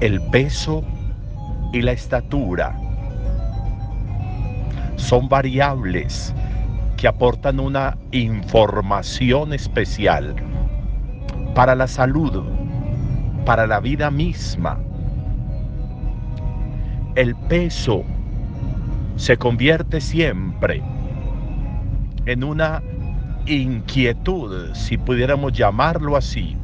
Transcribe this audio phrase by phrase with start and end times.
[0.00, 0.84] el peso
[1.72, 2.78] y la estatura
[4.94, 6.32] son variables
[6.96, 10.36] que aportan una información especial
[11.54, 12.44] para la salud,
[13.44, 14.78] para la vida misma.
[17.16, 18.04] El peso
[19.16, 20.80] se convierte siempre
[22.26, 22.82] en una
[23.46, 26.56] inquietud, si pudiéramos llamarlo así,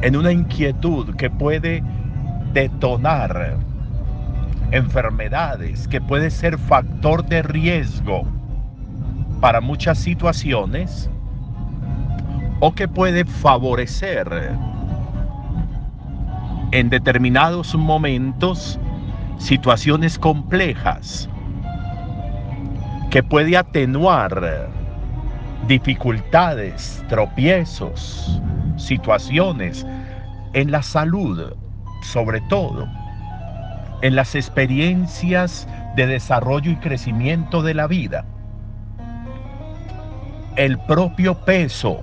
[0.00, 1.82] en una inquietud que puede
[2.52, 3.56] detonar
[4.72, 8.22] enfermedades, que puede ser factor de riesgo
[9.40, 11.10] para muchas situaciones
[12.60, 14.52] o que puede favorecer
[16.72, 18.78] en determinados momentos
[19.38, 21.28] situaciones complejas,
[23.10, 24.68] que puede atenuar
[25.66, 28.40] dificultades, tropiezos,
[28.76, 29.86] situaciones
[30.52, 31.54] en la salud,
[32.02, 32.88] sobre todo,
[34.02, 38.24] en las experiencias de desarrollo y crecimiento de la vida.
[40.56, 42.02] El propio peso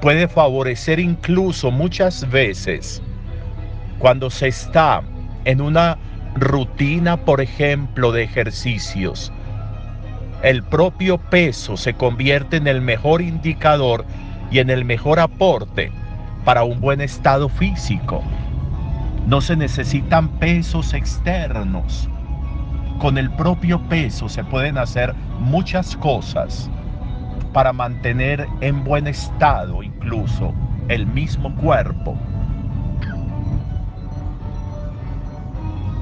[0.00, 3.02] puede favorecer incluso muchas veces
[3.98, 5.02] cuando se está
[5.44, 5.96] en una
[6.34, 9.32] rutina, por ejemplo, de ejercicios.
[10.42, 14.04] El propio peso se convierte en el mejor indicador
[14.50, 15.92] y en el mejor aporte
[16.44, 18.24] para un buen estado físico.
[19.26, 22.08] No se necesitan pesos externos.
[22.98, 26.68] Con el propio peso se pueden hacer muchas cosas
[27.52, 30.52] para mantener en buen estado incluso
[30.88, 32.16] el mismo cuerpo.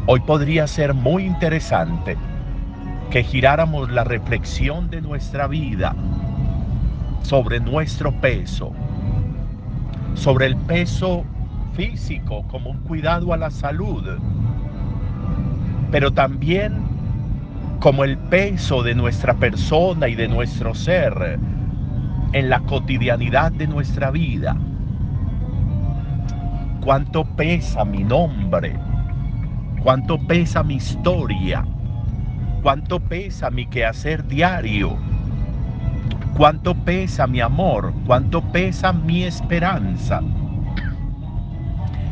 [0.07, 2.17] Hoy podría ser muy interesante
[3.11, 5.95] que giráramos la reflexión de nuestra vida
[7.23, 8.73] sobre nuestro peso,
[10.15, 11.25] sobre el peso
[11.73, 14.05] físico como un cuidado a la salud,
[15.91, 16.75] pero también
[17.81, 21.39] como el peso de nuestra persona y de nuestro ser
[22.33, 24.57] en la cotidianidad de nuestra vida.
[26.81, 28.75] ¿Cuánto pesa mi nombre?
[29.83, 31.65] ¿Cuánto pesa mi historia?
[32.63, 34.97] ¿Cuánto pesa mi quehacer diario?
[36.37, 37.95] ¿Cuánto pesa mi amor?
[38.07, 40.23] ¿Cuánto pesa mi esperanza?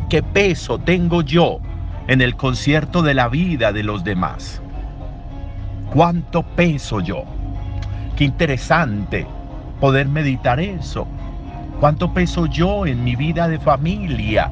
[0.09, 1.61] ¿Qué peso tengo yo
[2.07, 4.63] en el concierto de la vida de los demás?
[5.93, 7.25] ¿Cuánto peso yo?
[8.17, 9.27] Qué interesante
[9.81, 11.07] poder meditar eso.
[11.79, 14.51] ¿Cuánto peso yo en mi vida de familia?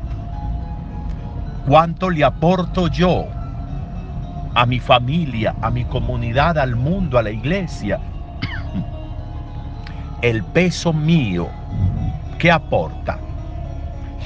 [1.66, 3.25] ¿Cuánto le aporto yo
[4.55, 7.99] a mi familia, a mi comunidad, al mundo, a la iglesia?
[10.21, 11.49] El peso mío,
[12.39, 13.21] ¿qué aporta?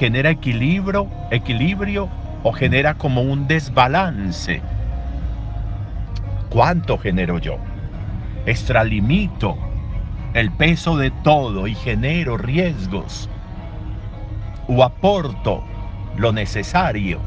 [0.01, 2.09] ¿Genera equilibrio, equilibrio
[2.41, 4.59] o genera como un desbalance?
[6.49, 7.57] ¿Cuánto genero yo?
[8.47, 9.55] Extralimito
[10.33, 13.29] el peso de todo y genero riesgos
[14.67, 15.63] o aporto
[16.17, 17.19] lo necesario.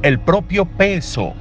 [0.00, 1.34] El propio peso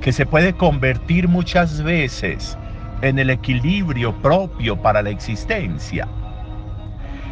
[0.00, 2.56] que se puede convertir muchas veces
[3.02, 6.06] en el equilibrio propio para la existencia.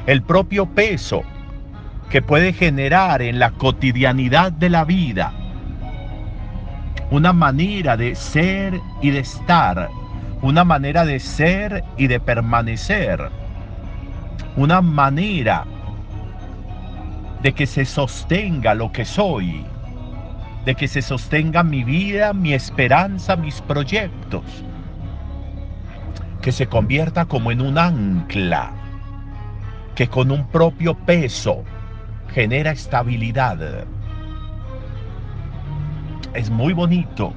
[0.07, 1.23] El propio peso
[2.11, 5.33] que puede generar en la cotidianidad de la vida.
[7.11, 9.88] Una manera de ser y de estar.
[10.43, 13.31] Una manera de ser y de permanecer,
[14.56, 15.65] una manera
[17.43, 19.65] de que se sostenga lo que soy,
[20.65, 24.43] de que se sostenga mi vida, mi esperanza, mis proyectos,
[26.41, 28.73] que se convierta como en un ancla,
[30.02, 31.62] que con un propio peso
[32.34, 33.87] genera estabilidad.
[36.34, 37.32] Es muy bonito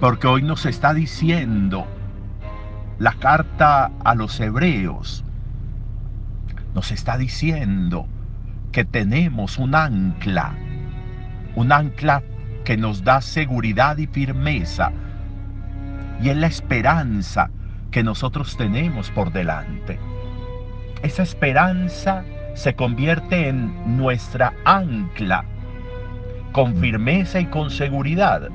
[0.00, 1.86] porque hoy nos está diciendo
[2.98, 5.26] la carta a los hebreos
[6.74, 8.06] nos está diciendo
[8.72, 10.54] que tenemos un ancla,
[11.54, 12.22] un ancla
[12.64, 14.90] que nos da seguridad y firmeza,
[16.22, 17.50] y es la esperanza
[17.90, 19.98] que nosotros tenemos por delante.
[21.02, 22.24] Esa esperanza
[22.54, 25.44] se convierte en nuestra ancla,
[26.52, 28.48] con firmeza y con seguridad.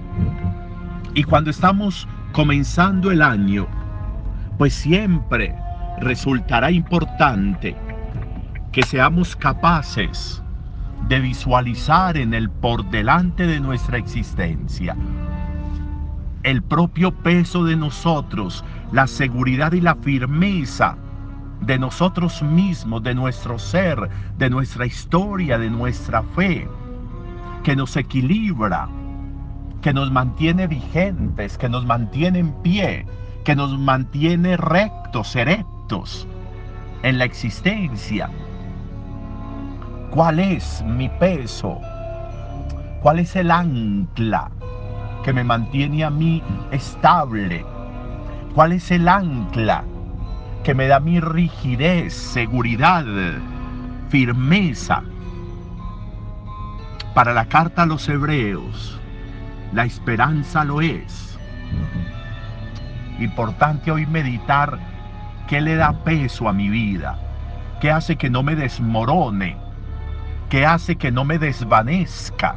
[1.13, 3.67] Y cuando estamos comenzando el año,
[4.57, 5.55] pues siempre
[5.99, 7.75] resultará importante
[8.71, 10.43] que seamos capaces
[11.07, 14.95] de visualizar en el por delante de nuestra existencia
[16.43, 20.97] el propio peso de nosotros, la seguridad y la firmeza
[21.65, 26.67] de nosotros mismos, de nuestro ser, de nuestra historia, de nuestra fe,
[27.63, 28.89] que nos equilibra,
[29.81, 33.05] que nos mantiene vigentes, que nos mantiene en pie,
[33.45, 36.27] que nos mantiene rectos, erectos
[37.03, 38.29] en la existencia.
[40.09, 41.79] ¿Cuál es mi peso?
[43.01, 44.51] ¿Cuál es el ancla
[45.23, 47.65] que me mantiene a mí estable?
[48.53, 49.83] ¿Cuál es el ancla
[50.63, 53.05] que me da mi rigidez, seguridad,
[54.09, 55.03] firmeza?
[57.13, 58.99] Para la carta a los hebreos,
[59.73, 61.37] la esperanza lo es.
[63.19, 64.79] Importante hoy meditar
[65.47, 67.19] qué le da peso a mi vida,
[67.81, 69.57] qué hace que no me desmorone,
[70.49, 72.55] qué hace que no me desvanezca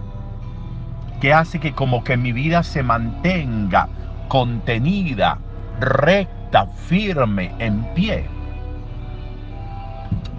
[1.20, 3.88] que hace que como que mi vida se mantenga
[4.28, 5.38] contenida,
[5.80, 8.24] recta, firme, en pie.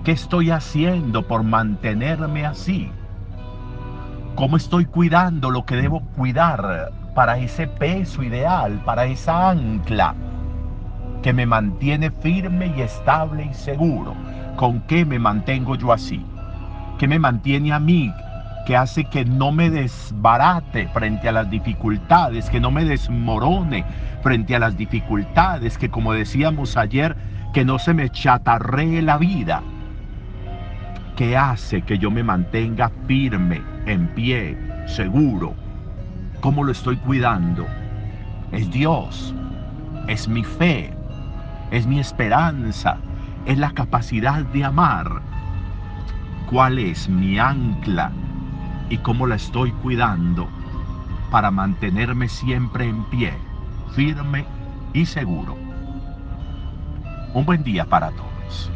[0.04, 2.90] ¿Qué estoy haciendo por mantenerme así?
[4.36, 10.16] ¿Cómo estoy cuidando lo que debo cuidar para ese peso ideal, para esa ancla
[11.22, 14.16] que me mantiene firme y estable y seguro?
[14.56, 16.26] ¿Con qué me mantengo yo así?
[16.98, 18.12] ¿Qué me mantiene a mí
[18.68, 23.86] que hace que no me desbarate frente a las dificultades, que no me desmorone
[24.22, 27.16] frente a las dificultades, que como decíamos ayer,
[27.54, 29.64] que no se me chatarree la vida,
[31.16, 35.56] que hace que yo me mantenga firme, en pie, seguro.
[36.42, 37.66] ¿Cómo lo estoy cuidando?
[38.52, 39.34] Es Dios,
[40.10, 40.94] es mi fe,
[41.72, 42.98] es mi esperanza,
[43.46, 45.22] es la capacidad de amar.
[46.50, 48.12] ¿Cuál es mi ancla?
[48.90, 50.50] Y cómo la estoy cuidando
[51.32, 53.34] para mantenerme siempre en pie,
[53.94, 54.46] firme
[54.94, 55.56] y seguro.
[57.34, 58.72] Un buen día para todos.